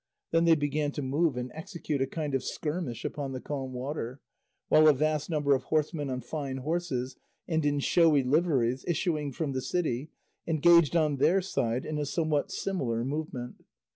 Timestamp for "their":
11.17-11.39